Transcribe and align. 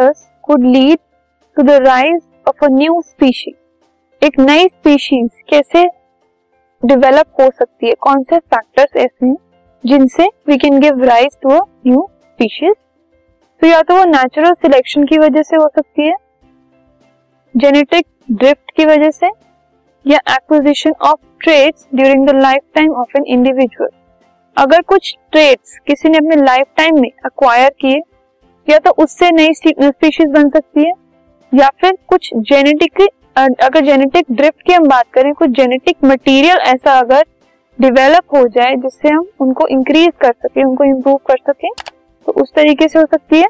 Factors 0.00 0.28
could 0.42 0.64
lead 0.64 0.98
to 1.56 1.62
the 1.62 1.70
rise 1.70 2.20
of 2.48 2.64
a 2.64 2.68
new 2.70 3.00
species 3.00 4.24
एक 4.24 4.38
नई 4.40 4.68
species 4.68 5.30
कैसे 5.48 5.84
develop 6.82 7.26
हो 7.40 7.48
सकती 7.58 7.86
है? 7.86 7.94
कौन 8.00 8.22
से 8.22 8.38
फैक्टर्स 8.38 8.96
ऐसे 8.96 9.26
हैं 9.26 9.36
जिनसे 9.86 10.28
we 10.46 10.56
can 10.56 10.78
give 10.80 11.04
rise 11.04 11.36
to 11.42 11.48
a 11.50 11.60
new 11.86 12.08
species 12.22 12.74
तो 13.60 13.66
या 13.66 13.82
तो 13.82 13.96
वो 13.96 14.04
नेचुरल 14.04 14.52
सिलेक्शन 14.52 15.04
की 15.04 15.18
वजह 15.18 15.42
से 15.42 15.56
हो 15.56 15.68
सकती 15.68 16.06
है 16.06 16.14
जेनेटिक 17.54 18.06
ड्रिफ्ट 18.32 18.70
की 18.76 18.84
वजह 18.84 19.10
से, 19.10 19.30
या 20.06 20.18
acquisition 20.34 20.92
of 21.02 21.20
traits 21.40 21.88
during 21.94 22.26
the 22.26 22.40
lifetime 22.74 22.92
of 22.92 23.18
an 23.18 23.24
individual 23.26 23.90
अगर 24.56 24.82
कुछ 24.82 25.16
ट्रेड्स 25.32 25.78
किसी 25.86 26.08
ने 26.08 26.18
अपने 26.18 26.36
लाइफ 26.36 26.66
टाइम 26.76 27.00
में 27.00 27.10
अक्वायर 27.24 27.70
किए 27.80 28.00
या 28.70 28.78
तो 28.78 28.90
उससे 28.98 29.30
नई 29.32 29.54
स्पीशीज 29.54 30.28
बन 30.30 30.48
सकती 30.50 30.80
है, 30.80 30.92
या 31.52 31.68
फिर 31.80 31.96
कुछ 32.08 32.30
जेनेटिक 32.42 33.08
अगर 33.36 33.84
जेनेटिक 33.84 34.26
ड्रिफ्ट 34.30 34.62
की 34.66 34.72
हम 34.72 34.86
बात 34.88 35.04
करें, 35.14 35.32
कुछ 35.34 35.50
जेनेटिक 35.50 35.96
मटेरियल 36.04 36.58
ऐसा 36.66 36.98
अगर 36.98 37.24
डेवलप 37.78 38.34
हो 38.34 38.46
जाए, 38.48 38.74
जिससे 38.76 39.08
हम 39.08 39.26
उनको 39.40 39.66
इंक्रीज 39.68 40.10
कर 40.20 40.32
सके, 40.34 40.64
उनको 40.64 40.84
इम्प्रूव 40.84 41.16
कर 41.26 41.36
सके 41.42 41.68
तो 42.26 42.32
उस 42.32 42.52
तरीके 42.56 42.88
से 42.88 42.98
हो 42.98 43.04
सकती 43.06 43.38
है। 43.38 43.48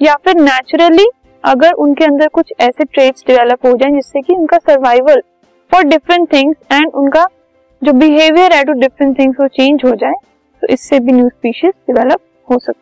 या 0.00 0.14
फिर 0.24 0.34
नेचुरली 0.36 1.06
अगर 1.44 1.72
उनके 1.74 2.04
अंदर 2.04 2.28
कुछ 2.30 2.52
ऐसे 2.60 2.84
ट्रेड्स 2.84 3.24
डेवलप 3.26 3.66
हो 3.66 3.72
जाए, 3.72 3.90
जिससे 3.90 4.20
कि 4.20 4.34
उनका 4.34 4.58
survival 4.60 5.22
for 5.72 5.84
different 5.84 6.32
things 6.32 6.56
and 6.72 6.94
उनका 6.94 7.26
जो 7.82 7.92
बिहेवियर 7.94 8.52
है 8.52 8.64
टू 8.64 8.72
डिफरेंट 8.74 9.18
थिंग्स 9.18 9.36
वो 9.40 9.46
चेंज 9.50 9.80
हो 9.84 9.94
जाए 9.96 10.14
तो 10.62 10.72
इससे 10.72 10.98
भी 11.00 11.12
न्यू 11.12 11.28
स्पीशीज 11.28 11.72
डेवलप 11.88 12.20
हो 12.48 12.58
सकती 12.58 12.81